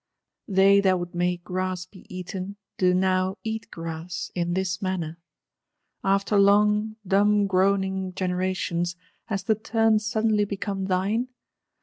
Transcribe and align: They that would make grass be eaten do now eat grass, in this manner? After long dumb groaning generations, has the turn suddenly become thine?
They 0.47 0.81
that 0.81 0.97
would 0.97 1.13
make 1.13 1.43
grass 1.43 1.85
be 1.85 2.07
eaten 2.09 2.55
do 2.79 2.91
now 2.95 3.37
eat 3.43 3.69
grass, 3.69 4.31
in 4.33 4.55
this 4.55 4.81
manner? 4.81 5.19
After 6.03 6.39
long 6.39 6.95
dumb 7.05 7.45
groaning 7.45 8.13
generations, 8.15 8.95
has 9.25 9.43
the 9.43 9.53
turn 9.53 9.99
suddenly 9.99 10.45
become 10.45 10.85
thine? 10.85 11.27